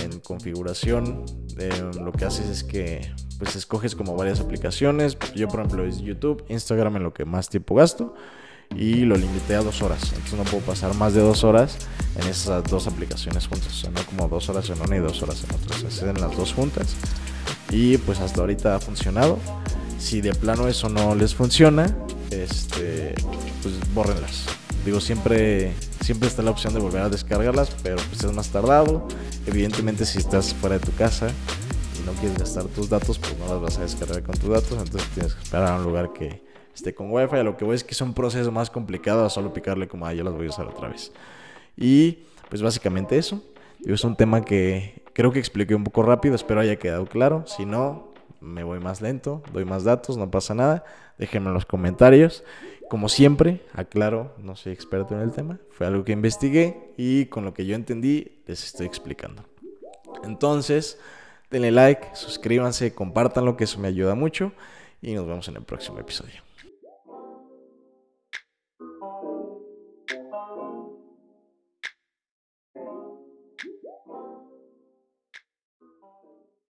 en 0.02 0.20
configuración, 0.20 1.26
eh, 1.60 1.70
lo 2.02 2.12
que 2.12 2.26
haces 2.26 2.48
es 2.48 2.64
que 2.64 3.14
pues 3.38 3.56
escoges 3.56 3.96
como 3.96 4.16
varias 4.16 4.40
aplicaciones, 4.40 5.18
yo 5.36 5.48
por 5.48 5.60
ejemplo 5.60 5.86
es 5.86 6.00
YouTube, 6.00 6.44
Instagram 6.50 6.98
en 6.98 7.04
lo 7.04 7.14
que 7.14 7.26
más 7.26 7.50
tiempo 7.50 7.76
gasto, 7.76 8.16
y 8.78 9.06
lo 9.06 9.16
limité 9.16 9.56
a 9.56 9.62
dos 9.62 9.82
horas. 9.82 10.02
Entonces 10.14 10.34
no 10.34 10.44
puedo 10.44 10.64
pasar 10.64 10.94
más 10.96 11.14
de 11.14 11.22
dos 11.22 11.44
horas 11.44 11.78
en 12.16 12.28
esas 12.28 12.64
dos 12.66 12.88
aplicaciones 12.88 13.48
juntas. 13.48 13.68
O 13.68 13.76
sea, 13.76 13.90
no 13.92 14.04
como 14.06 14.28
dos 14.28 14.50
horas 14.50 14.70
en 14.70 14.82
una 14.82 14.96
y 14.96 15.00
dos 15.00 15.22
horas 15.22 15.44
en 15.44 15.56
otra. 15.56 15.78
Se 15.78 15.88
hacen 15.88 16.20
las 16.20 16.36
dos 16.36 16.54
juntas. 16.54 16.96
Y 17.72 17.98
pues 17.98 18.20
hasta 18.20 18.42
ahorita 18.42 18.76
ha 18.76 18.80
funcionado. 18.80 19.40
Si 20.00 20.22
de 20.22 20.34
plano 20.34 20.68
eso 20.68 20.90
no 20.90 21.16
les 21.16 21.34
funciona, 21.34 21.96
este, 22.30 23.16
pues 23.62 23.76
bórrenlas. 23.94 24.46
Digo, 24.86 25.00
siempre, 25.00 25.74
siempre 26.02 26.28
está 26.28 26.42
la 26.42 26.52
opción 26.52 26.74
de 26.74 26.82
volver 26.82 27.04
a 27.04 27.10
descargarlas, 27.10 27.70
pero 27.82 27.96
pues 27.96 28.24
es 28.24 28.34
más 28.34 28.50
tardado. 28.50 29.08
Evidentemente 29.46 30.06
si 30.06 30.18
estás 30.18 30.54
fuera 30.54 30.78
de 30.78 30.86
tu 30.86 30.94
casa 30.94 31.30
y 31.98 32.06
no 32.06 32.12
quieres 32.14 32.38
gastar 32.38 32.66
tus 32.66 32.90
datos, 32.90 33.18
pues 33.18 33.36
no 33.40 33.48
las 33.48 33.62
vas 33.62 33.78
a 33.78 33.82
descargar 33.84 34.22
con 34.24 34.38
tus 34.38 34.50
datos. 34.50 34.72
Entonces 34.72 35.10
tienes 35.14 35.34
que 35.34 35.44
esperar 35.44 35.72
a 35.72 35.76
un 35.78 35.84
lugar 35.84 36.12
que 36.12 36.43
esté 36.74 36.94
con 36.94 37.12
wifi. 37.12 37.38
A 37.38 37.44
lo 37.44 37.58
que 37.58 37.66
voy 37.66 37.76
es 37.76 37.84
que 37.84 37.92
es 37.92 38.02
un 38.02 38.14
proceso 38.14 38.52
más 38.52 38.70
complicado 38.70 39.26
a 39.26 39.30
solo 39.30 39.54
picarle 39.54 39.88
como, 39.88 40.06
ah, 40.06 40.14
yo 40.14 40.24
las 40.24 40.34
voy 40.34 40.48
a 40.48 40.50
usar 40.50 40.68
otra 40.68 40.90
vez. 40.90 41.12
Y 41.78 42.20
pues 42.50 42.62
básicamente 42.62 43.18
eso. 43.18 43.44
es 43.86 44.04
un 44.04 44.16
tema 44.16 44.42
que 44.42 45.02
creo 45.14 45.32
que 45.32 45.40
expliqué 45.40 45.76
un 45.76 45.84
poco 45.84 46.04
rápido, 46.04 46.36
espero 46.36 46.60
haya 46.60 46.78
quedado 46.78 47.06
claro. 47.06 47.46
Si 47.48 47.66
no, 47.66 48.14
me 48.42 48.64
voy 48.64 48.80
más 48.80 49.02
lento, 49.02 49.42
doy 49.54 49.66
más 49.66 49.84
datos, 49.84 50.18
no 50.18 50.30
pasa 50.30 50.54
nada. 50.54 50.84
Déjenme 51.18 51.48
en 51.48 51.54
los 51.54 51.66
comentarios. 51.66 52.44
Como 52.90 53.10
siempre, 53.10 53.62
aclaro, 53.74 54.36
no 54.38 54.56
soy 54.56 54.74
experto 54.74 55.16
en 55.16 55.22
el 55.22 55.32
tema, 55.32 55.58
fue 55.72 55.88
algo 55.88 56.04
que 56.04 56.12
investigué 56.12 56.92
y 56.96 57.26
con 57.26 57.44
lo 57.44 57.54
que 57.54 57.66
yo 57.66 57.76
entendí 57.76 58.44
les 58.46 58.64
estoy 58.64 58.86
explicando. 58.86 59.44
Entonces, 60.24 61.00
denle 61.50 61.72
like, 61.72 62.10
suscríbanse, 62.14 62.94
compartanlo, 62.94 63.58
que 63.58 63.64
eso 63.64 63.80
me 63.80 63.88
ayuda 63.88 64.14
mucho 64.14 64.52
y 65.02 65.14
nos 65.14 65.26
vemos 65.26 65.48
en 65.48 65.56
el 65.56 65.64
próximo 65.64 66.00
episodio. 66.00 66.44